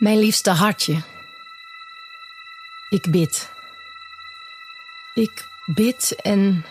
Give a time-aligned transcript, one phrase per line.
[0.00, 1.02] Mijn liefste hartje.
[2.88, 3.50] Ik bid.
[5.14, 6.64] Ik bid en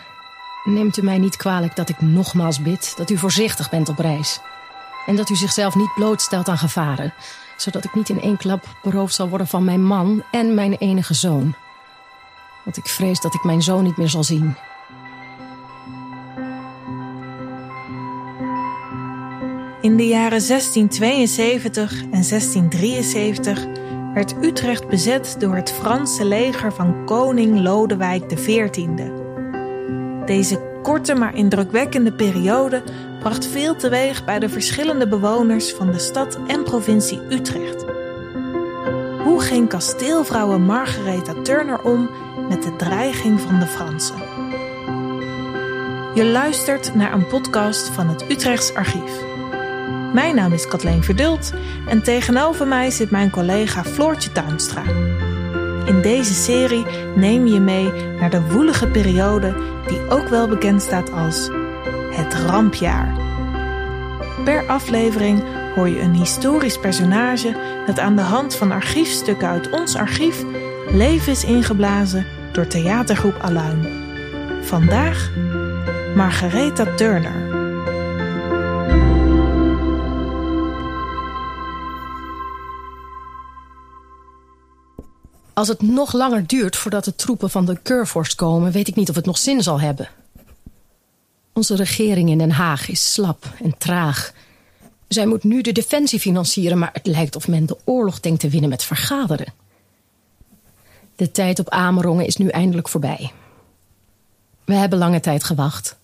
[0.64, 4.40] neemt u mij niet kwalijk dat ik nogmaals bid dat u voorzichtig bent op reis.
[5.06, 7.14] En dat u zichzelf niet blootstelt aan gevaren,
[7.56, 11.14] zodat ik niet in één klap beroofd zal worden van mijn man en mijn enige
[11.14, 11.54] zoon.
[12.64, 14.56] Want ik vrees dat ik mijn zoon niet meer zal zien.
[20.00, 23.66] De jaren 1672 en 1673
[24.14, 29.10] werd Utrecht bezet door het Franse leger van koning Lodewijk XIV.
[30.26, 32.82] Deze korte maar indrukwekkende periode
[33.18, 37.84] bracht veel teweeg bij de verschillende bewoners van de stad en provincie Utrecht.
[39.24, 42.10] Hoe ging kasteelvrouwe Margaretha Turner om
[42.48, 44.18] met de dreiging van de Fransen?
[46.14, 49.29] Je luistert naar een podcast van het Utrechts Archief.
[50.12, 51.52] Mijn naam is Kathleen Verdult
[51.88, 54.82] en tegenover mij zit mijn collega Floortje Tuinstra.
[55.84, 56.86] In deze serie
[57.16, 59.54] neem je mee naar de woelige periode
[59.86, 61.50] die ook wel bekend staat als
[62.10, 63.14] het rampjaar.
[64.44, 65.42] Per aflevering
[65.74, 70.44] hoor je een historisch personage dat aan de hand van archiefstukken uit ons archief
[70.92, 73.86] leven is ingeblazen door theatergroep Aluin.
[74.62, 75.30] Vandaag
[76.14, 77.39] Margaretha Turner.
[85.60, 89.08] Als het nog langer duurt voordat de troepen van de Keurvorst komen, weet ik niet
[89.08, 90.08] of het nog zin zal hebben.
[91.52, 94.32] Onze regering in Den Haag is slap en traag.
[95.08, 98.48] Zij moet nu de defensie financieren, maar het lijkt of men de oorlog denkt te
[98.48, 99.52] winnen met vergaderen.
[101.16, 103.32] De tijd op Amerongen is nu eindelijk voorbij.
[104.64, 105.96] We hebben lange tijd gewacht.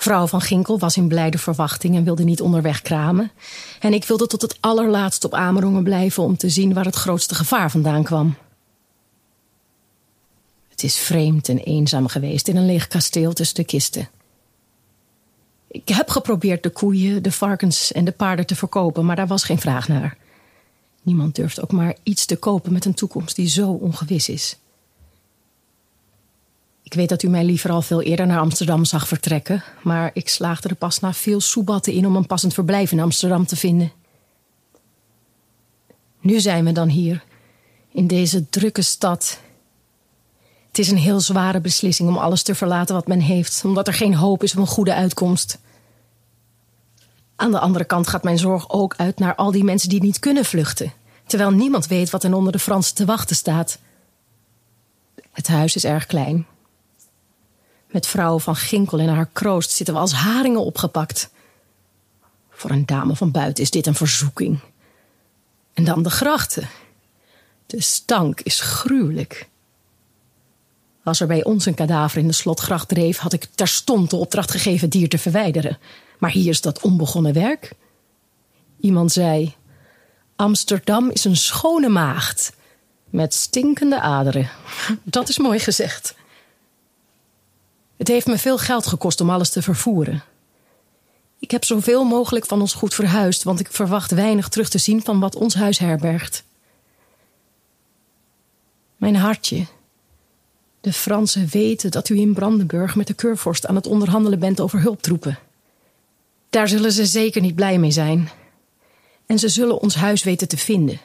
[0.00, 3.30] Vrouw van Ginkel was in blijde verwachting en wilde niet onderweg kramen.
[3.80, 7.34] En ik wilde tot het allerlaatst op Amerongen blijven om te zien waar het grootste
[7.34, 8.36] gevaar vandaan kwam.
[10.68, 14.08] Het is vreemd en eenzaam geweest in een leeg kasteel tussen de kisten.
[15.68, 19.44] Ik heb geprobeerd de koeien, de varkens en de paarden te verkopen, maar daar was
[19.44, 20.16] geen vraag naar.
[21.02, 24.56] Niemand durft ook maar iets te kopen met een toekomst die zo ongewis is.
[26.88, 30.28] Ik weet dat u mij liever al veel eerder naar Amsterdam zag vertrekken, maar ik
[30.28, 33.92] slaagde er pas na veel soebatten in om een passend verblijf in Amsterdam te vinden.
[36.20, 37.24] Nu zijn we dan hier,
[37.92, 39.40] in deze drukke stad.
[40.66, 43.94] Het is een heel zware beslissing om alles te verlaten wat men heeft, omdat er
[43.94, 45.58] geen hoop is op een goede uitkomst.
[47.36, 50.18] Aan de andere kant gaat mijn zorg ook uit naar al die mensen die niet
[50.18, 50.92] kunnen vluchten,
[51.26, 53.78] terwijl niemand weet wat er onder de Fransen te wachten staat.
[55.32, 56.46] Het huis is erg klein,
[57.88, 61.30] met vrouwen van Ginkel en haar kroost zitten we als haringen opgepakt.
[62.50, 64.58] Voor een dame van buiten is dit een verzoeking.
[65.74, 66.68] En dan de grachten.
[67.66, 69.48] De stank is gruwelijk.
[71.04, 74.50] Als er bij ons een kadaver in de slotgracht dreef, had ik terstond de opdracht
[74.50, 75.78] gegeven dier te verwijderen.
[76.18, 77.72] Maar hier is dat onbegonnen werk.
[78.80, 79.54] Iemand zei:
[80.36, 82.52] Amsterdam is een schone maagd.
[83.10, 84.50] Met stinkende aderen.
[85.02, 86.14] Dat is mooi gezegd.
[87.98, 90.22] Het heeft me veel geld gekost om alles te vervoeren.
[91.38, 95.02] Ik heb zoveel mogelijk van ons goed verhuisd, want ik verwacht weinig terug te zien
[95.02, 96.44] van wat ons huis herbergt.
[98.96, 99.66] Mijn hartje.
[100.80, 104.80] De Fransen weten dat u in Brandenburg met de keurvorst aan het onderhandelen bent over
[104.80, 105.38] hulptroepen.
[106.50, 108.30] Daar zullen ze zeker niet blij mee zijn.
[109.26, 111.00] En ze zullen ons huis weten te vinden.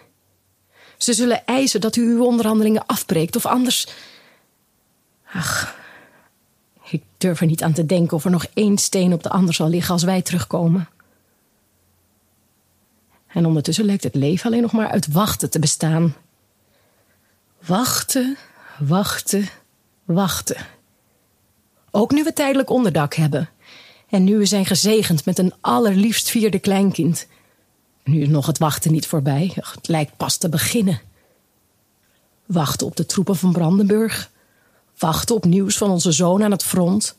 [0.98, 3.88] Ze zullen eisen dat u uw onderhandelingen afbreekt of anders.
[5.34, 5.76] Ach,
[7.24, 9.70] durf er niet aan te denken of er nog één steen op de ander zal
[9.70, 10.90] liggen als wij terugkomen.
[13.28, 16.16] En ondertussen lijkt het leven alleen nog maar uit wachten te bestaan.
[17.66, 18.38] Wachten,
[18.80, 19.50] wachten,
[20.04, 20.66] wachten.
[21.92, 23.50] Ook nu we tijdelijk onderdak hebben.
[24.10, 27.28] En nu we zijn gezegend met een allerliefst vierde kleinkind.
[28.04, 29.52] Nu is nog het wachten niet voorbij.
[29.56, 31.02] Het lijkt pas te beginnen.
[32.46, 34.32] Wachten op de troepen van Brandenburg.
[35.04, 37.16] Wachten op nieuws van onze zoon aan het front.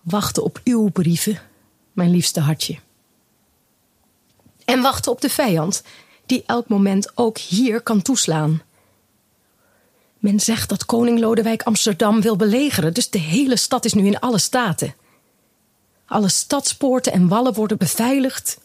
[0.00, 1.40] Wachten op uw brieven,
[1.92, 2.78] mijn liefste hartje.
[4.64, 5.82] En wachten op de vijand,
[6.26, 8.62] die elk moment ook hier kan toeslaan.
[10.18, 14.20] Men zegt dat koning Lodewijk Amsterdam wil belegeren, dus de hele stad is nu in
[14.20, 14.94] alle staten.
[16.06, 18.60] Alle stadspoorten en wallen worden beveiligd.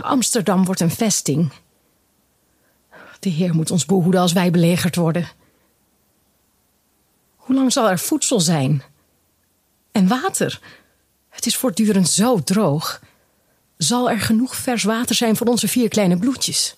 [0.00, 1.52] Amsterdam wordt een vesting.
[3.20, 5.40] De Heer moet ons behoeden als wij belegerd worden.
[7.52, 8.82] Hoe lang zal er voedsel zijn?
[9.90, 10.60] En water?
[11.28, 13.00] Het is voortdurend zo droog.
[13.76, 16.76] Zal er genoeg vers water zijn voor onze vier kleine bloedjes?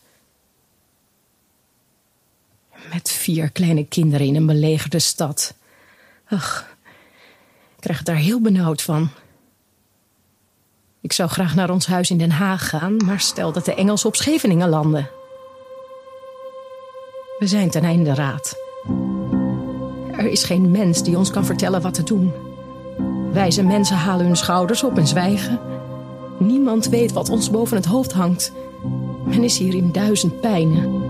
[2.93, 5.55] Met vier kleine kinderen in een belegerde stad.
[6.29, 6.77] Ach,
[7.75, 9.11] ik krijg het daar heel benauwd van.
[11.01, 14.09] Ik zou graag naar ons huis in Den Haag gaan, maar stel dat de Engelsen
[14.09, 15.11] op Scheveningen landen.
[17.39, 18.63] We zijn ten einde raad.
[20.17, 22.33] Er is geen mens die ons kan vertellen wat te doen.
[23.33, 25.61] Wijze mensen halen hun schouders op en zwijgen.
[26.39, 28.53] Niemand weet wat ons boven het hoofd hangt.
[29.25, 31.03] Men is hier in duizend pijnen.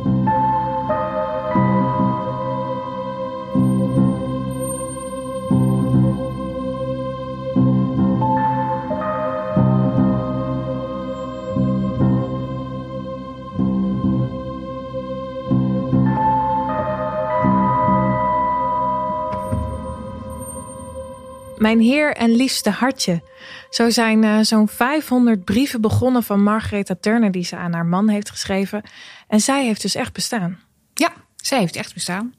[21.64, 23.22] Mijn heer en liefste hartje.
[23.70, 28.08] Zo zijn uh, zo'n 500 brieven begonnen van Margaretha Turner die ze aan haar man
[28.08, 28.82] heeft geschreven.
[29.28, 30.58] En zij heeft dus echt bestaan.
[30.94, 32.34] Ja, zij heeft echt bestaan.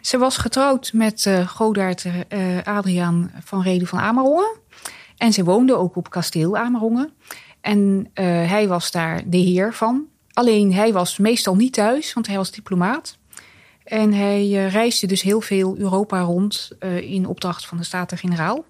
[0.00, 4.56] Ze was getrouwd met uh, Adriaan van Reden van Amerongen.
[5.16, 7.12] En ze woonde ook op kasteel Amerongen.
[7.60, 8.10] En
[8.46, 10.06] hij was daar de heer van.
[10.32, 13.18] Alleen hij was meestal niet thuis, want hij was diplomaat.
[13.92, 18.64] En hij uh, reisde dus heel veel Europa rond uh, in opdracht van de Staten-Generaal.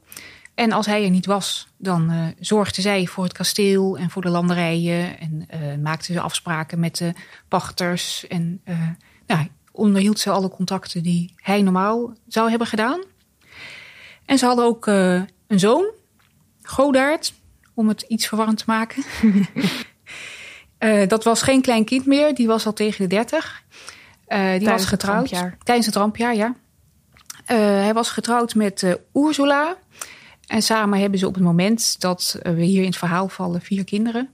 [0.55, 4.23] En als hij er niet was, dan uh, zorgde zij voor het kasteel en voor
[4.23, 5.19] de landerijen.
[5.19, 5.47] En
[5.83, 7.13] maakte ze afspraken met de
[7.49, 8.27] pachters.
[8.27, 8.63] En
[9.27, 13.03] nou, onderhield ze alle contacten die hij normaal zou hebben gedaan.
[14.25, 15.91] En ze hadden ook een zoon,
[16.63, 17.35] Godaard,
[17.75, 19.05] om het iets verwarrend te maken.
[21.09, 23.63] dat was geen klein kind meer, die was al tegen de dertig.
[24.29, 25.31] Uh, die was getrouwd.
[25.31, 26.47] Het tijdens het rampjaar, ja.
[26.47, 29.77] Uh, hij was getrouwd met uh, Ursula.
[30.47, 33.85] En samen hebben ze op het moment dat we hier in het verhaal vallen vier
[33.85, 34.29] kinderen.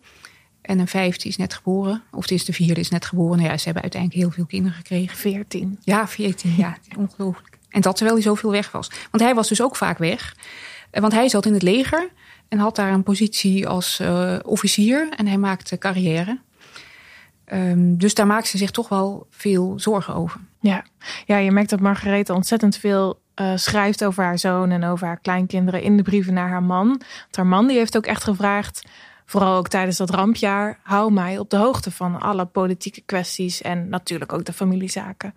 [0.61, 2.03] En een vijfde is net geboren.
[2.13, 3.37] Of het is de vierde is net geboren.
[3.37, 5.17] Nou ja, ze hebben uiteindelijk heel veel kinderen gekregen.
[5.17, 5.79] Veertien.
[5.83, 6.55] Ja, veertien.
[6.57, 7.59] Ja, ongelooflijk.
[7.69, 8.91] En dat terwijl hij zoveel weg was.
[9.11, 10.37] Want hij was dus ook vaak weg.
[10.91, 12.09] Want hij zat in het leger.
[12.49, 14.03] En had daar een positie als
[14.45, 15.09] officier.
[15.17, 16.39] En hij maakte carrière.
[17.53, 20.41] Um, dus daar maakt ze zich toch wel veel zorgen over.
[20.61, 20.85] Ja,
[21.27, 25.21] ja je merkt dat Margarethe ontzettend veel uh, schrijft over haar zoon en over haar
[25.21, 26.89] kleinkinderen in de brieven naar haar man.
[26.89, 28.89] Want haar man die heeft ook echt gevraagd,
[29.25, 33.89] vooral ook tijdens dat rampjaar, hou mij op de hoogte van alle politieke kwesties en
[33.89, 35.35] natuurlijk ook de familiezaken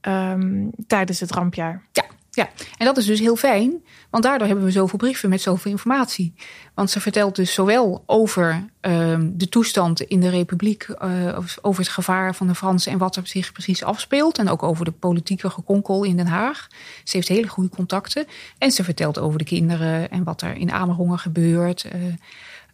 [0.00, 1.82] um, tijdens het rampjaar.
[1.92, 5.40] Ja, ja, en dat is dus heel fijn, want daardoor hebben we zoveel brieven met
[5.40, 6.34] zoveel informatie.
[6.74, 11.92] Want ze vertelt dus zowel over uh, de toestand in de Republiek, uh, over het
[11.92, 14.38] gevaar van de Fransen en wat er zich precies afspeelt.
[14.38, 16.66] En ook over de politieke gekonkel in Den Haag.
[17.04, 18.26] Ze heeft hele goede contacten.
[18.58, 21.84] En ze vertelt over de kinderen en wat er in Amerongen gebeurt.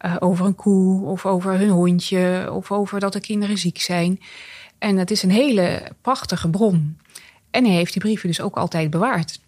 [0.05, 4.21] Uh, over een koe of over hun hondje of over dat de kinderen ziek zijn.
[4.79, 6.99] En het is een hele prachtige bron.
[7.51, 9.41] En hij heeft die brieven dus ook altijd bewaard.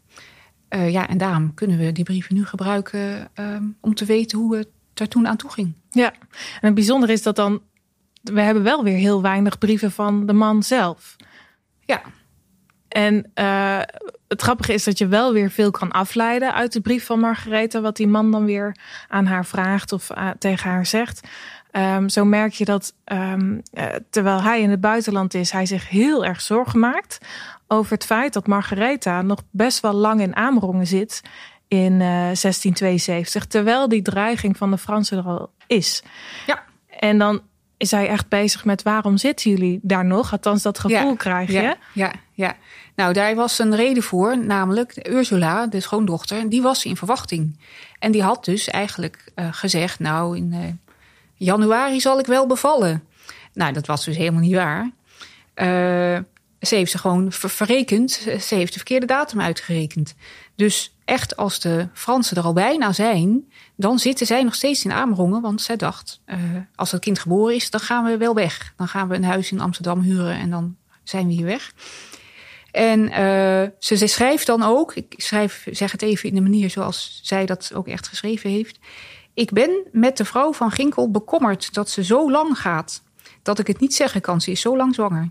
[0.75, 4.57] Uh, ja, en daarom kunnen we die brieven nu gebruiken uh, om te weten hoe
[4.57, 5.75] het er toen aan toe ging.
[5.91, 7.63] Ja, en het bijzondere is dat dan,
[8.23, 11.17] we hebben wel weer heel weinig brieven van de man zelf.
[11.85, 12.03] Ja.
[12.89, 13.81] En uh,
[14.29, 17.81] het grappige is dat je wel weer veel kan afleiden uit de brief van Margarethe,
[17.81, 18.77] wat die man dan weer
[19.09, 21.29] aan haar vraagt of uh, tegen haar zegt.
[21.73, 25.89] Um, zo merk je dat um, uh, terwijl hij in het buitenland is, hij zich
[25.89, 27.19] heel erg zorgen maakt
[27.67, 31.23] over het feit dat Margaretha nog best wel lang in Amerongen zit
[31.69, 36.03] in uh, 1672, terwijl die dreiging van de Fransen er al is.
[36.47, 36.63] Ja.
[36.99, 37.41] En dan
[37.77, 40.33] is hij echt bezig met waarom zitten jullie daar nog?
[40.33, 41.61] Althans, dat gevoel ja, krijg je.
[41.61, 42.57] Ja, ja, ja.
[42.95, 47.59] Nou, daar was een reden voor, namelijk Ursula, de schoondochter, die was in verwachting.
[47.99, 50.81] En die had dus eigenlijk uh, gezegd, nou, in
[51.45, 53.05] januari zal ik wel bevallen.
[53.53, 54.91] Nou, dat was dus helemaal niet waar.
[55.55, 56.25] Uh,
[56.61, 58.11] ze heeft ze gewoon ver verrekend.
[58.41, 60.15] Ze heeft de verkeerde datum uitgerekend.
[60.55, 64.93] Dus echt, als de Fransen er al bijna zijn, dan zitten zij nog steeds in
[64.93, 65.41] Amerongen.
[65.41, 66.37] Want zij dacht, uh,
[66.75, 68.73] als het kind geboren is, dan gaan we wel weg.
[68.77, 71.73] Dan gaan we een huis in Amsterdam huren en dan zijn we hier weg.
[72.71, 76.71] En uh, ze, ze schrijft dan ook, ik schrijf, zeg het even in de manier
[76.71, 78.79] zoals zij dat ook echt geschreven heeft.
[79.35, 83.03] Ik ben met de vrouw van Ginkel bekommerd dat ze zo lang gaat.
[83.43, 85.31] Dat ik het niet zeggen kan, ze is zo lang zwanger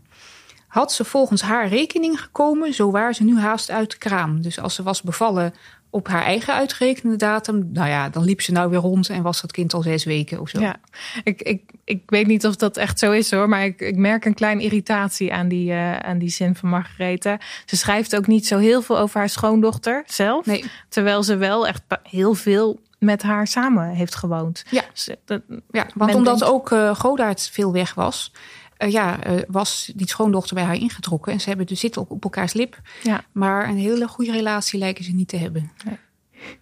[0.69, 4.41] had ze volgens haar rekening gekomen, zo waar ze nu haast uit de kraam.
[4.41, 5.53] Dus als ze was bevallen
[5.89, 9.41] op haar eigen uitgerekende datum, nou ja, dan liep ze nou weer rond en was
[9.41, 10.59] dat kind al zes weken of zo.
[10.59, 10.75] Ja,
[11.23, 14.25] ik, ik, ik weet niet of dat echt zo is hoor, maar ik, ik merk
[14.25, 17.39] een klein irritatie aan die, uh, aan die zin van Margarethe.
[17.65, 20.63] Ze schrijft ook niet zo heel veel over haar schoondochter zelf, nee.
[20.89, 24.63] terwijl ze wel echt heel veel met haar samen heeft gewoond.
[24.69, 25.41] Ja, dus, dat,
[25.71, 26.53] ja want omdat denkt...
[26.53, 28.31] ook uh, Godaert veel weg was,
[28.79, 31.33] uh, ja, uh, was die schoondochter bij haar ingetrokken.
[31.33, 32.81] En ze hebben dus zitten op, op elkaars lip.
[33.03, 33.23] Ja.
[33.31, 35.71] Maar een hele goede relatie lijken ze niet te hebben.
[35.85, 35.97] Nee.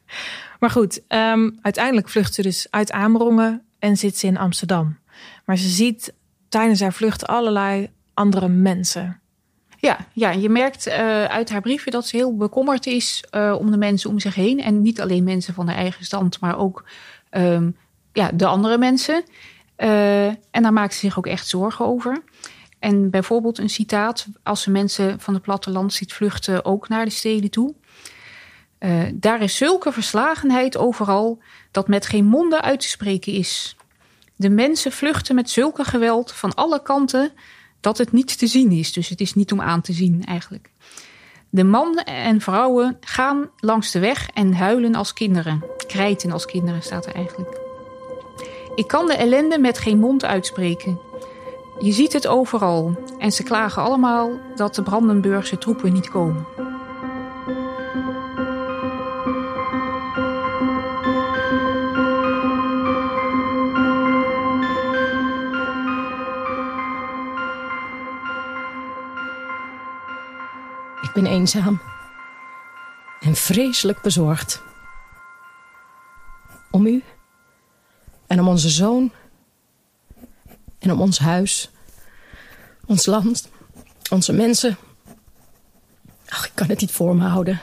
[0.59, 4.97] Maar goed, um, uiteindelijk vlucht ze dus uit Amerongen en zit ze in Amsterdam.
[5.45, 6.13] Maar ze ziet
[6.49, 9.21] tijdens haar vlucht allerlei andere mensen.
[9.79, 13.71] Ja, ja je merkt uh, uit haar brieven dat ze heel bekommerd is uh, om
[13.71, 14.59] de mensen om zich heen.
[14.59, 16.83] En niet alleen mensen van haar eigen stand, maar ook
[17.31, 17.77] um,
[18.13, 19.23] ja, de andere mensen.
[19.77, 22.23] Uh, en daar maakt ze zich ook echt zorgen over.
[22.79, 27.11] En bijvoorbeeld een citaat: als ze mensen van het platteland ziet vluchten, ook naar de
[27.11, 27.75] steden toe.
[29.13, 31.41] Daar is zulke verslagenheid overal
[31.71, 33.75] dat met geen monden uit te spreken is.
[34.35, 37.31] De mensen vluchten met zulke geweld van alle kanten
[37.79, 38.93] dat het niet te zien is.
[38.93, 40.69] Dus het is niet om aan te zien eigenlijk.
[41.49, 45.63] De mannen en vrouwen gaan langs de weg en huilen als kinderen.
[45.87, 47.59] Krijten als kinderen staat er eigenlijk.
[48.75, 50.99] Ik kan de ellende met geen mond uitspreken.
[51.79, 56.45] Je ziet het overal en ze klagen allemaal dat de Brandenburgse troepen niet komen.
[73.19, 74.61] En vreselijk bezorgd.
[76.71, 77.03] Om u
[78.27, 79.11] en om onze zoon
[80.79, 81.69] en om ons huis,
[82.85, 83.49] ons land,
[84.09, 84.77] onze mensen.
[86.29, 87.61] Ach, ik kan het niet voor me houden.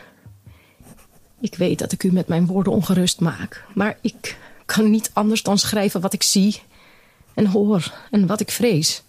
[1.40, 5.42] Ik weet dat ik u met mijn woorden ongerust maak, maar ik kan niet anders
[5.42, 6.62] dan schrijven wat ik zie
[7.34, 9.03] en hoor en wat ik vrees.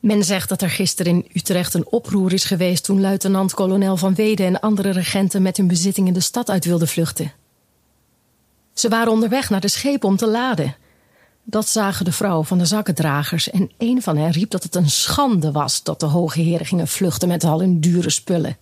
[0.00, 4.46] Men zegt dat er gisteren in Utrecht een oproer is geweest toen luitenant-kolonel Van Weden
[4.46, 7.32] en andere regenten met hun bezittingen de stad uit wilden vluchten.
[8.72, 10.76] Ze waren onderweg naar de schepen om te laden.
[11.44, 14.90] Dat zagen de vrouwen van de zakkendragers en een van hen riep dat het een
[14.90, 18.56] schande was dat de hoge heren gingen vluchten met al hun dure spullen.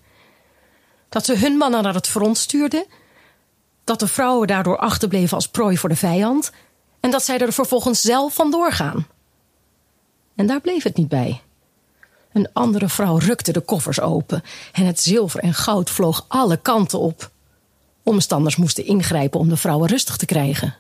[1.09, 2.85] Dat ze hun mannen naar het front stuurden,
[3.85, 6.53] dat de vrouwen daardoor achterbleven als prooi voor de vijand
[7.01, 9.07] en dat zij er vervolgens zelf vandoor gaan.
[10.39, 11.41] En daar bleef het niet bij.
[12.33, 14.43] Een andere vrouw rukte de koffers open
[14.73, 17.31] en het zilver en goud vloog alle kanten op.
[18.03, 20.77] Omstanders moesten ingrijpen om de vrouwen rustig te krijgen.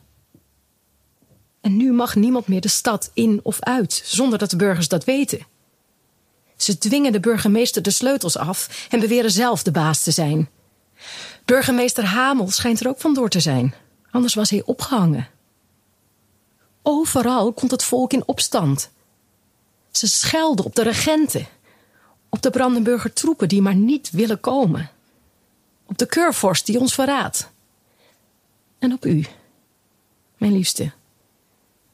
[1.61, 5.05] En nu mag niemand meer de stad in of uit, zonder dat de burgers dat
[5.05, 5.47] weten.
[6.57, 10.49] Ze dwingen de burgemeester de sleutels af en beweren zelf de baas te zijn.
[11.45, 13.75] Burgemeester Hamel schijnt er ook vandoor te zijn,
[14.11, 15.29] anders was hij opgehangen.
[16.83, 18.91] Overal komt het volk in opstand.
[19.99, 21.47] Ze schelden op de regenten,
[22.29, 24.91] op de Brandenburger troepen die maar niet willen komen,
[25.87, 27.51] op de keurvorst die ons verraadt,
[28.79, 29.27] en op u,
[30.37, 30.93] mijn liefste.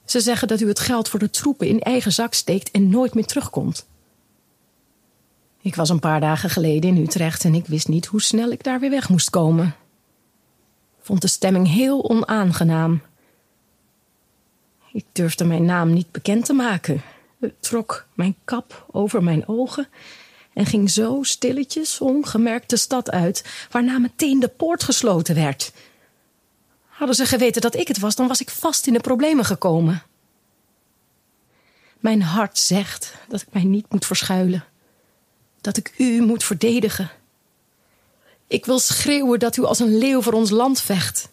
[0.05, 3.15] Ze zeggen dat u het geld voor de troepen in eigen zak steekt en nooit
[3.15, 3.87] meer terugkomt.
[5.61, 8.63] Ik was een paar dagen geleden in Utrecht en ik wist niet hoe snel ik
[8.63, 9.75] daar weer weg moest komen.
[11.01, 13.03] Vond de stemming heel onaangenaam.
[14.93, 17.03] Ik durfde mijn naam niet bekend te maken
[17.61, 19.89] trok mijn kap over mijn ogen
[20.53, 25.73] en ging zo stilletjes ongemerkt de stad uit, waarna meteen de poort gesloten werd.
[26.87, 30.03] Hadden ze geweten dat ik het was, dan was ik vast in de problemen gekomen.
[31.99, 34.65] Mijn hart zegt dat ik mij niet moet verschuilen,
[35.61, 37.11] dat ik u moet verdedigen.
[38.47, 41.29] Ik wil schreeuwen dat u als een leeuw voor ons land vecht.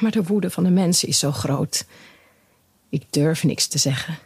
[0.00, 1.84] Maar de woede van de mensen is zo groot
[2.88, 4.18] ik durf niks te zeggen.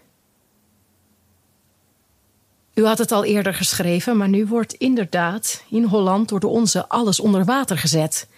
[2.75, 6.89] U had het al eerder geschreven, maar nu wordt inderdaad in Holland door de onze
[6.89, 8.29] alles onder water gezet.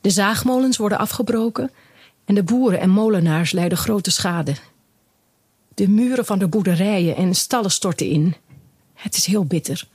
[0.00, 1.70] De zaagmolens worden afgebroken
[2.24, 4.54] en de boeren en molenaars lijden grote schade.
[5.74, 8.34] De muren van de boerderijen en stallen storten in.
[8.94, 9.88] Het is heel bitter.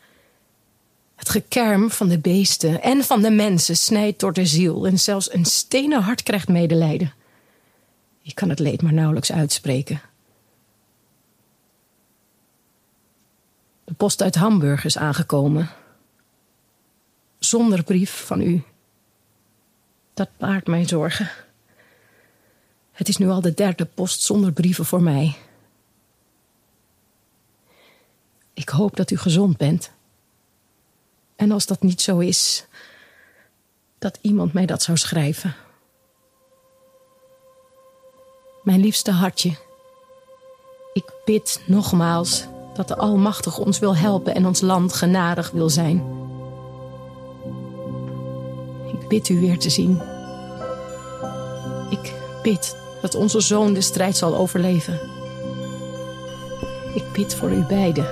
[1.16, 5.34] Het gekerm van de beesten en van de mensen snijdt door de ziel en zelfs
[5.34, 7.14] een stenen hart krijgt medelijden.
[8.24, 10.02] Ik kan het leed maar nauwelijks uitspreken.
[13.84, 15.70] De post uit Hamburg is aangekomen.
[17.40, 18.64] Zonder brief van u.
[20.14, 21.30] Dat baart mij zorgen.
[22.92, 25.36] Het is nu al de derde post zonder brieven voor mij.
[28.54, 29.92] Ik hoop dat u gezond bent.
[31.36, 32.66] En als dat niet zo is,
[34.00, 35.56] dat iemand mij dat zou schrijven.
[38.64, 39.52] Mijn liefste hartje.
[40.94, 46.04] Ik bid nogmaals dat de Almachtige ons wil helpen en ons land genadig wil zijn.
[48.88, 50.02] Ik bid u weer te zien.
[51.90, 55.00] Ik bid dat onze zoon de strijd zal overleven.
[56.94, 58.08] Ik bid voor u beiden.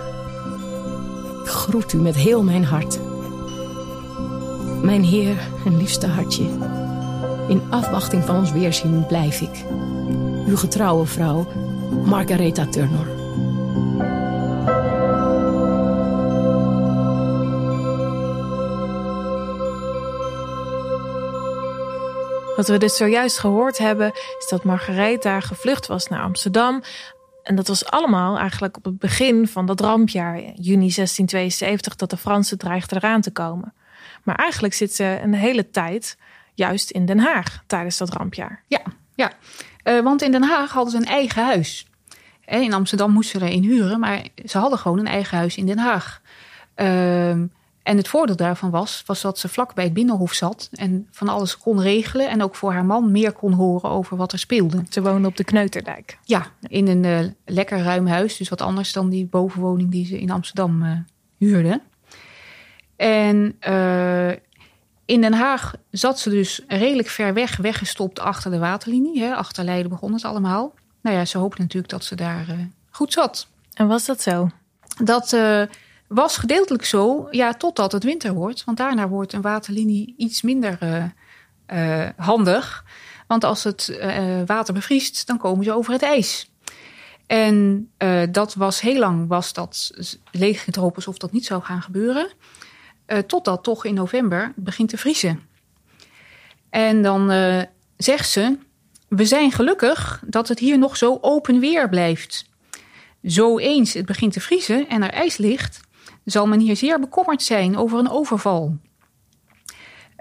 [1.42, 3.00] Ik groet u met heel mijn hart.
[4.82, 6.44] Mijn Heer en liefste hartje.
[7.48, 9.66] In afwachting van ons weerzien blijf ik.
[10.48, 11.48] Uw getrouwe vrouw,
[12.06, 13.20] Margaretha Turner.
[22.56, 26.84] Wat we dus zojuist gehoord hebben, is dat Margaretha gevlucht was naar Amsterdam.
[27.44, 32.18] En dat was allemaal eigenlijk op het begin van dat rampjaar, juni 1672, dat de
[32.18, 33.74] Fransen dreigden eraan te komen.
[34.24, 36.18] Maar eigenlijk zit ze een hele tijd
[36.54, 38.64] juist in Den Haag tijdens dat rampjaar.
[38.68, 38.82] Ja,
[39.16, 39.32] ja.
[39.84, 41.86] Uh, want in Den Haag hadden ze een eigen huis.
[42.46, 45.66] In Amsterdam moesten ze er een huren, maar ze hadden gewoon een eigen huis in
[45.66, 46.22] Den Haag.
[46.76, 47.30] Uh,
[47.84, 51.30] en het voordeel daarvan was, was dat ze vlak bij het Binnenhof zat en van
[51.30, 52.30] alles kon regelen.
[52.30, 54.84] En ook voor haar man meer kon horen over wat er speelde.
[54.90, 56.18] Ze woonde op de Kneuterdijk.
[56.24, 58.38] Ja, in een uh, lekker ruim huis.
[58.38, 60.92] Dus wat anders dan die bovenwoning die ze in Amsterdam uh,
[61.38, 61.82] huurde.
[62.96, 63.56] En
[65.12, 69.22] in Den Haag zat ze dus redelijk ver weg, weggestopt achter de waterlinie.
[69.22, 69.36] Hè.
[69.36, 70.74] Achter Leiden begon het allemaal.
[71.02, 72.46] Nou ja, ze hoopte natuurlijk dat ze daar
[72.90, 73.48] goed zat.
[73.74, 74.50] En was dat zo?
[75.04, 75.38] Dat
[76.08, 78.64] was gedeeltelijk zo, ja, totdat het winter wordt.
[78.64, 81.04] Want daarna wordt een waterlinie iets minder uh,
[81.74, 82.86] uh, handig.
[83.28, 84.00] Want als het
[84.46, 86.52] water bevriest, dan komen ze over het ijs.
[87.28, 87.90] En
[88.32, 89.92] dat was heel lang was dat
[90.32, 92.30] leeggedropen alsof dat niet zou gaan gebeuren.
[93.28, 95.40] Totdat toch in november begint te vriezen.
[96.70, 97.32] En dan
[97.98, 98.58] zegt ze:
[99.08, 102.50] We zijn gelukkig dat het hier nog zo open weer blijft.
[103.24, 105.80] Zo eens het begint te vriezen en er ijs ligt,
[106.26, 108.78] zal men hier zeer bekommerd zijn over een overval.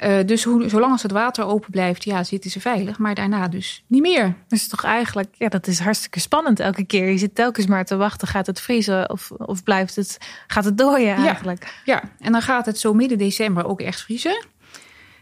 [0.05, 2.99] Uh, dus hoe, zolang als het water open blijft, ja, zitten ze veilig.
[2.99, 4.35] Maar daarna dus niet meer.
[4.49, 7.11] Dus toch eigenlijk, ja, dat is hartstikke spannend elke keer.
[7.11, 10.79] Je zit telkens maar te wachten, gaat het vriezen of, of blijft het, gaat het
[10.79, 11.81] dooien eigenlijk?
[11.85, 14.45] Ja, ja, en dan gaat het zo midden december ook echt vriezen.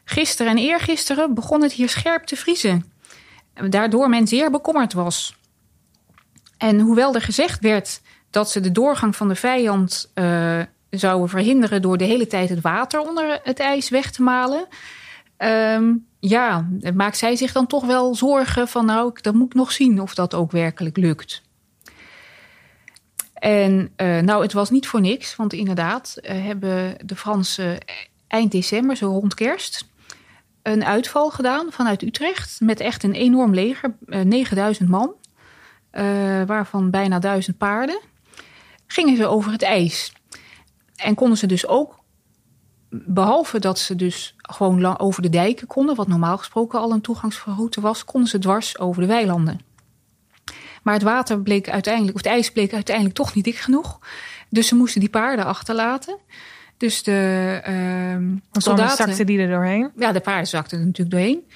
[0.04, 2.92] Gisteren en eergisteren begon het hier scherp te vriezen.
[3.68, 5.36] Daardoor men zeer bekommerd was.
[6.58, 11.82] En hoewel er gezegd werd dat ze de doorgang van de vijand uh, zouden verhinderen
[11.82, 14.66] door de hele tijd het water onder het ijs weg te malen.
[15.38, 19.72] Um, ja, maakt zij zich dan toch wel zorgen van nou, dat moet ik nog
[19.72, 21.42] zien of dat ook werkelijk lukt.
[23.34, 27.78] En uh, nou, het was niet voor niks, want inderdaad uh, hebben de Fransen
[28.26, 29.88] eind december, zo rond kerst,
[30.62, 35.14] een uitval gedaan vanuit Utrecht met echt een enorm leger, 9000 man,
[36.46, 38.00] waarvan bijna 1000 paarden
[38.86, 40.12] gingen ze over het ijs.
[40.98, 41.98] En konden ze dus ook,
[42.90, 47.80] behalve dat ze dus gewoon over de dijken konden, wat normaal gesproken al een toegangsroute
[47.80, 49.60] was, konden ze dwars over de weilanden.
[50.82, 53.98] Maar het water bleek uiteindelijk, of het ijs bleek uiteindelijk toch niet dik genoeg.
[54.48, 56.18] Dus ze moesten die paarden achterlaten.
[56.76, 59.06] Dus de uh, soldaten...
[59.06, 59.90] zakten die er doorheen?
[59.96, 61.46] Ja, de paarden zakten er natuurlijk doorheen.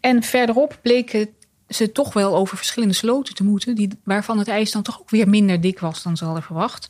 [0.00, 1.28] En verderop bleken
[1.68, 5.10] ze toch wel over verschillende sloten te moeten, die, waarvan het ijs dan toch ook
[5.10, 6.88] weer minder dik was dan ze hadden verwacht.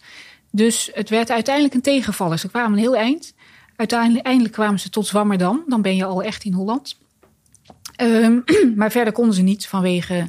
[0.50, 2.38] Dus het werd uiteindelijk een tegenvaller.
[2.38, 3.34] Ze kwamen een heel eind.
[3.76, 5.64] Uiteindelijk kwamen ze tot Zwammerdam.
[5.66, 6.98] Dan ben je al echt in Holland.
[8.00, 8.44] Um,
[8.76, 10.28] maar verder konden ze niet vanwege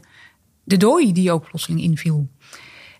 [0.63, 2.27] de dooi die ook plotseling inviel.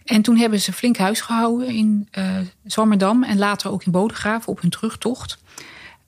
[0.06, 4.48] En toen hebben ze flink huis gehouden in uh, Zwammerdam en later ook in Bodegraven
[4.48, 5.38] op hun terugtocht.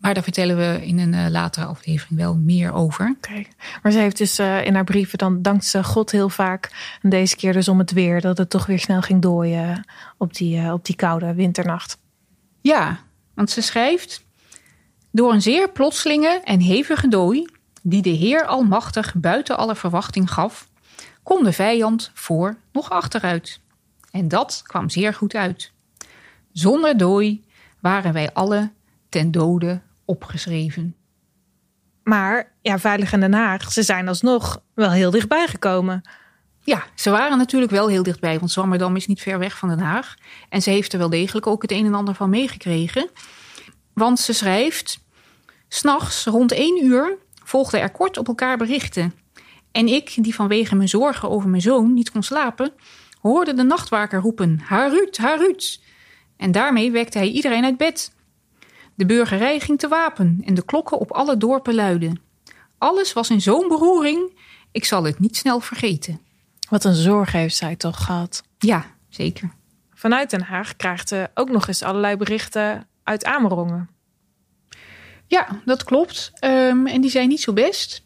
[0.02, 3.16] Maar daar vertellen we in een uh, latere aflevering wel meer over.
[3.18, 3.48] Okay.
[3.84, 6.96] Maar ze heeft dus uh, in haar brieven dan dankt ze God heel vaak.
[7.02, 8.22] En deze keer dus om het weer.
[8.22, 9.86] Dat het toch weer snel ging dooien
[10.18, 11.98] op die, uh, op die koude winternacht.
[12.62, 13.00] Ja,
[13.34, 14.24] want ze schrijft...
[15.14, 17.46] Door een zeer plotselinge en hevige dooi...
[17.82, 20.68] die de Heer Almachtig buiten alle verwachting gaf...
[21.24, 23.60] kon de vijand voor nog achteruit.
[24.12, 25.72] En dat kwam zeer goed uit.
[26.52, 27.44] Zonder dooi
[27.80, 28.72] waren wij alle
[29.10, 30.96] ten dode opgeschreven.
[32.04, 36.02] Maar ja, Veilig in Den Haag, ze zijn alsnog wel heel dichtbij gekomen.
[36.64, 39.80] Ja, ze waren natuurlijk wel heel dichtbij, want Zwammerdam is niet ver weg van Den
[39.80, 40.16] Haag.
[40.50, 43.10] En ze heeft er wel degelijk ook het een en ander van meegekregen.
[43.94, 45.00] Want ze schrijft:
[45.68, 49.14] S'nachts rond één uur volgden er kort op elkaar berichten.
[49.72, 52.74] En ik, die vanwege mijn zorgen over mijn zoon niet kon slapen,
[53.22, 55.82] hoorde de nachtwaker roepen: Harut, Harut.
[56.38, 58.12] En daarmee wekte hij iedereen uit bed.
[58.96, 62.22] De burgerij ging te wapen en de klokken op alle dorpen luiden.
[62.78, 64.40] Alles was in zo'n beroering,
[64.72, 66.22] ik zal het niet snel vergeten.
[66.70, 68.44] Wat een zorg heeft zij toch gehad?
[68.58, 69.54] Ja, zeker.
[69.94, 73.90] Vanuit Den Haag krijgt ze ook nog eens allerlei berichten uit Amerongen.
[75.28, 76.32] Ja, dat klopt.
[76.44, 78.06] Um, en die zijn niet zo best.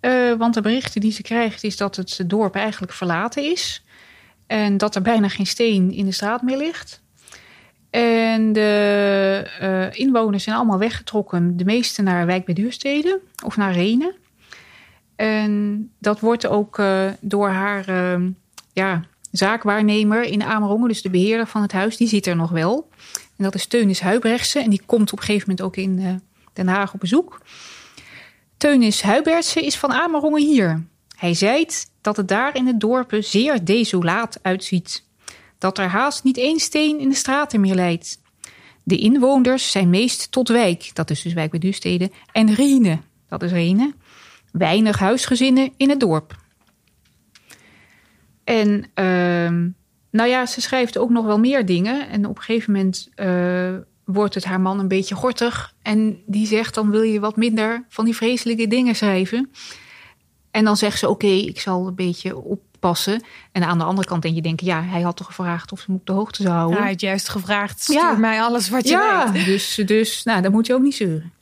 [0.00, 3.84] Uh, want de berichten die ze krijgt is dat het dorp eigenlijk verlaten is.
[4.46, 7.02] En dat er bijna geen steen in de straat meer ligt.
[7.90, 11.56] En de uh, inwoners zijn allemaal weggetrokken.
[11.56, 14.14] De meeste naar Wijk bij Duurstede of naar Renen.
[15.16, 17.84] En dat wordt ook uh, door haar
[18.72, 22.88] ja, zaakwaarnemer in Amerongen, dus de beheerder van het huis, die zit er nog wel.
[23.36, 24.58] En dat is Teunis Huibrechtse.
[24.58, 26.22] En die komt op een gegeven moment ook in
[26.52, 27.40] Den Haag op bezoek.
[28.58, 30.84] Teunis Huibertse is van Amerongen hier.
[31.16, 31.66] Hij zei
[32.00, 35.04] dat het daar in het dorpen zeer desolaat uitziet.
[35.58, 38.20] Dat er haast niet één steen in de straten meer leidt.
[38.82, 43.42] De inwoners zijn meest tot wijk, dat is dus wijk bij Duurstede, en Riene, dat
[43.42, 43.94] is Rene.
[44.52, 46.36] Weinig huisgezinnen in het dorp.
[48.44, 49.70] En uh,
[50.10, 52.08] nou ja, ze schrijft ook nog wel meer dingen.
[52.08, 55.74] En op een gegeven moment uh, wordt het haar man een beetje gortig.
[55.82, 59.50] En die zegt dan wil je wat minder van die vreselijke dingen schrijven.
[60.50, 62.36] En dan zegt ze oké, ik zal een beetje
[62.78, 63.22] oppassen.
[63.52, 65.90] En aan de andere kant denk je denken, ja, hij had toch gevraagd of ze
[65.90, 66.76] me op de hoogte zou houden.
[66.76, 69.44] Ja, hij had juist gevraagd, stuur mij alles wat je ja, weet.
[69.44, 71.32] Dus, dus nou, dan moet je ook niet zeuren.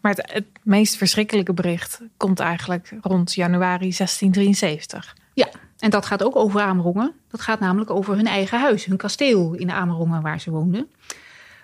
[0.00, 5.16] Maar het, het meest verschrikkelijke bericht komt eigenlijk rond januari 1673.
[5.34, 7.12] Ja, en dat gaat ook over Amerongen.
[7.28, 10.90] Dat gaat namelijk over hun eigen huis, hun kasteel in Amerongen waar ze woonden.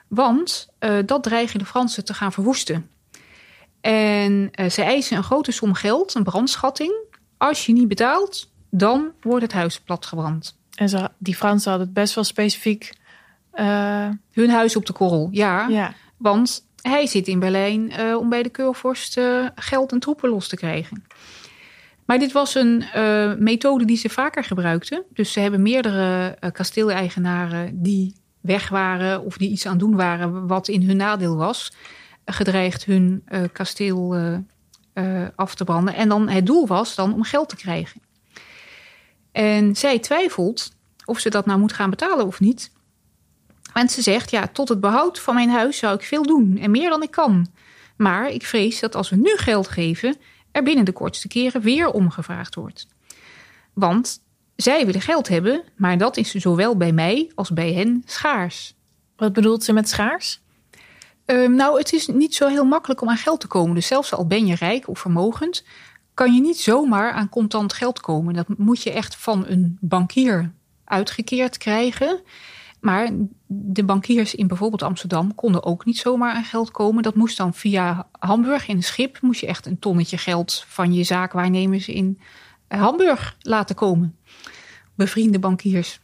[0.09, 2.91] Want uh, dat dreigen de Fransen te gaan verwoesten.
[3.81, 7.07] En uh, ze eisen een grote som geld, een brandschatting.
[7.39, 10.59] Als je niet betaalt, dan wordt het huis platgebrand.
[10.75, 12.93] En ze, die Fransen hadden het best wel specifiek.
[13.55, 14.09] Uh...
[14.33, 15.69] Hun huis op de korrel, ja.
[15.69, 15.95] ja.
[16.17, 19.21] Want hij zit in Berlijn om bij de keurvorst
[19.55, 21.05] geld en troepen los te krijgen.
[22.05, 22.85] Maar dit was een
[23.39, 25.05] methode die ze vaker gebruikten.
[25.13, 30.69] Dus ze hebben meerdere kasteeleigenaren die weg waren of die iets aan doen waren wat
[30.69, 31.73] in hun nadeel was,
[32.25, 33.25] gedreigd hun
[34.99, 35.95] kasteel af te branden.
[35.95, 38.01] En dan het doel was dan om geld te krijgen.
[39.33, 40.73] En zij twijfelt
[41.05, 42.71] of ze dat nou moet gaan betalen of niet.
[43.73, 46.71] En ze zegt, ja, tot het behoud van mijn huis zou ik veel doen en
[46.71, 47.47] meer dan ik kan.
[47.97, 50.17] Maar ik vrees dat als we nu geld geven,
[50.53, 52.87] er binnen de kortste keren weer omgevraagd wordt.
[53.73, 54.21] Want
[54.57, 58.75] zij willen geld hebben, maar dat is zowel bij mij als bij hen schaars.
[59.17, 60.41] Wat bedoelt ze met schaars?
[61.31, 63.75] Um, nou, het is niet zo heel makkelijk om aan geld te komen.
[63.75, 65.65] Dus zelfs al ben je rijk of vermogend,
[66.15, 68.35] kan je niet zomaar aan contant geld komen.
[68.35, 70.53] Dat moet je echt van een bankier
[70.85, 72.21] uitgekeerd krijgen.
[72.81, 73.11] Maar
[73.47, 77.03] de bankiers in bijvoorbeeld Amsterdam konden ook niet zomaar aan geld komen.
[77.03, 79.21] Dat moest dan via Hamburg in een schip.
[79.21, 82.21] Moest je echt een tonnetje geld van je zaakwaarnemers in
[82.69, 84.17] eh, Hamburg laten komen.
[84.95, 86.01] Bevriende bankiers.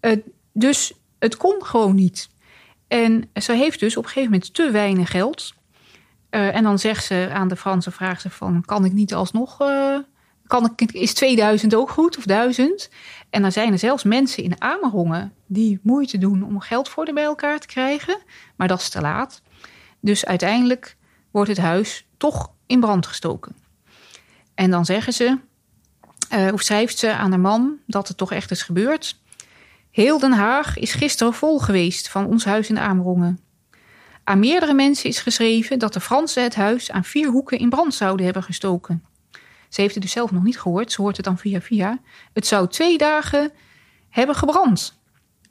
[0.00, 0.16] Uh,
[0.52, 2.28] dus het kon gewoon niet.
[2.88, 5.54] En ze heeft dus op een gegeven moment te weinig geld.
[6.30, 9.58] Uh, en dan zegt ze aan de Fransen, vraagt ze van, kan ik niet alsnog
[10.46, 12.90] kan ik, is 2000 ook goed of 1000?
[13.30, 17.12] En dan zijn er zelfs mensen in Amerongen die moeite doen om geld voor de
[17.12, 18.18] bij elkaar te krijgen.
[18.56, 19.42] Maar dat is te laat.
[20.00, 20.96] Dus uiteindelijk
[21.30, 23.56] wordt het huis toch in brand gestoken.
[24.54, 25.38] En dan zeggen ze,
[26.34, 29.20] uh, of schrijft ze aan haar man dat het toch echt is gebeurd.
[29.96, 33.40] Heel Den Haag is gisteren vol geweest van ons huis in Amerongen.
[34.24, 37.94] Aan meerdere mensen is geschreven dat de Fransen het huis aan vier hoeken in brand
[37.94, 39.04] zouden hebben gestoken.
[39.68, 40.92] Ze heeft het dus zelf nog niet gehoord.
[40.92, 41.98] Ze hoort het dan via via.
[42.32, 43.50] Het zou twee dagen
[44.08, 44.98] hebben gebrand.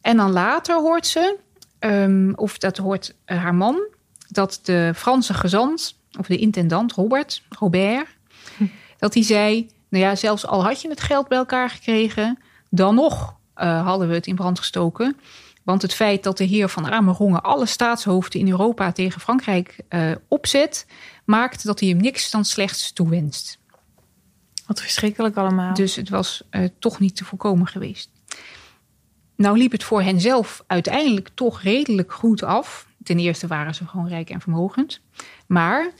[0.02, 1.38] En dan later hoort ze,
[1.80, 3.88] um, of dat hoort uh, haar man,
[4.30, 8.08] dat de Franse gezant, of de intendant Robert, Robert,
[8.58, 8.66] hm.
[8.98, 12.96] dat hij zei: Nou ja, zelfs al had je het geld bij elkaar gekregen, dan
[12.96, 15.18] nog uh, hadden we het in brand gestoken.
[15.64, 20.12] Want het feit dat de heer van Amerongen alle staatshoofden in Europa tegen Frankrijk uh,
[20.28, 20.86] opzet,
[21.24, 23.60] maakt dat hij hem niks dan slechts toewenst.
[24.68, 25.74] Wat verschrikkelijk allemaal.
[25.74, 28.10] Dus het was uh, toch niet te voorkomen geweest.
[29.36, 32.88] Nou liep het voor hen zelf uiteindelijk toch redelijk goed af.
[33.04, 35.02] Ten eerste waren ze gewoon rijk en vermogend.
[35.48, 35.92] Maar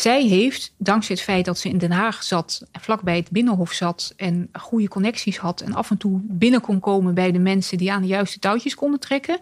[0.00, 4.12] zij heeft, dankzij het feit dat ze in Den Haag zat, vlakbij het Binnenhof zat
[4.16, 7.92] en goede connecties had en af en toe binnen kon komen bij de mensen die
[7.92, 9.38] aan de juiste touwtjes konden trekken,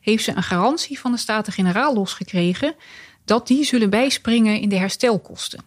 [0.00, 2.74] heeft ze een garantie van de Staten-Generaal losgekregen
[3.24, 5.64] dat die zullen bijspringen in de herstelkosten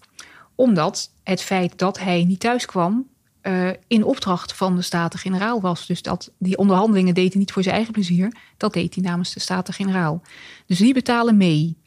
[0.56, 3.08] omdat het feit dat hij niet thuis kwam
[3.42, 5.86] uh, in opdracht van de Staten-Generaal was.
[5.86, 8.36] Dus dat die onderhandelingen deed hij niet voor zijn eigen plezier.
[8.58, 10.22] Dat deed hij namens de Staten-Generaal.
[10.66, 11.78] Dus die betalen mee.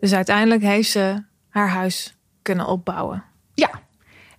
[0.00, 1.22] Dus uiteindelijk heeft ze
[1.58, 3.24] haar huis kunnen opbouwen.
[3.54, 3.70] Ja.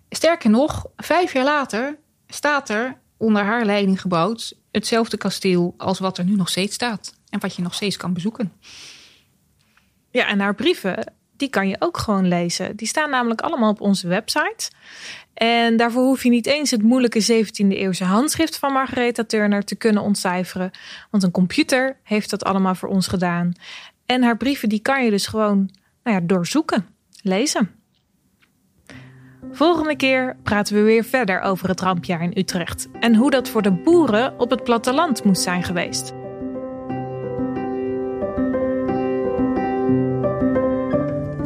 [0.09, 6.17] Sterker nog, vijf jaar later staat er onder haar leiding gebouwd hetzelfde kasteel als wat
[6.17, 7.13] er nu nog steeds staat.
[7.29, 8.53] En wat je nog steeds kan bezoeken.
[10.11, 12.75] Ja, en haar brieven die kan je ook gewoon lezen.
[12.75, 14.71] Die staan namelijk allemaal op onze website.
[15.33, 19.75] En daarvoor hoef je niet eens het moeilijke 17e eeuwse handschrift van Margaretha Turner te
[19.75, 20.71] kunnen ontcijferen.
[21.09, 23.53] Want een computer heeft dat allemaal voor ons gedaan.
[24.05, 25.69] En haar brieven die kan je dus gewoon
[26.03, 26.87] nou ja, doorzoeken,
[27.23, 27.69] lezen.
[29.51, 33.61] Volgende keer praten we weer verder over het rampjaar in Utrecht en hoe dat voor
[33.61, 36.13] de boeren op het platteland moest zijn geweest.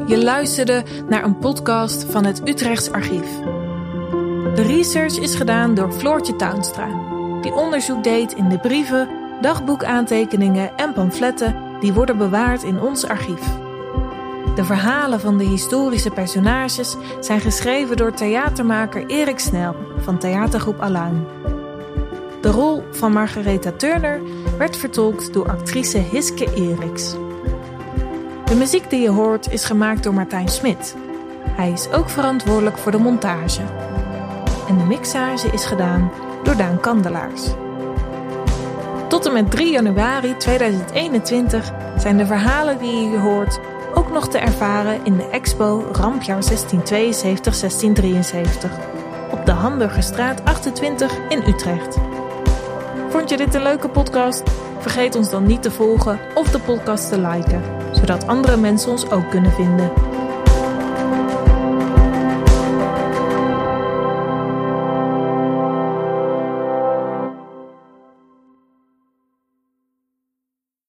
[0.08, 3.40] Je luisterde naar een podcast van het Utrechts Archief.
[4.56, 6.88] De research is gedaan door Floortje Tuinstra,
[7.42, 9.10] die onderzoek deed in de brieven,
[9.42, 13.63] dagboekaantekeningen en pamfletten die worden bewaard in ons archief.
[14.56, 21.28] De verhalen van de historische personages zijn geschreven door theatermaker Erik Snel van theatergroep Aluin.
[22.42, 24.22] De rol van Margaretha Turner
[24.58, 27.16] werd vertolkt door actrice Hiske Eriks.
[28.46, 30.96] De muziek die je hoort is gemaakt door Martijn Smit.
[31.50, 33.62] Hij is ook verantwoordelijk voor de montage.
[34.68, 36.12] En de mixage is gedaan
[36.44, 37.44] door Daan Kandelaars.
[39.08, 43.60] Tot en met 3 januari 2021 zijn de verhalen die je hoort
[44.14, 46.48] nog te ervaren in de expo Rampjaar 1672-1673
[49.32, 51.98] op de Hamburgerstraat 28 in Utrecht.
[53.10, 54.44] Vond je dit een leuke podcast?
[54.80, 59.10] Vergeet ons dan niet te volgen of de podcast te liken, zodat andere mensen ons
[59.10, 60.13] ook kunnen vinden.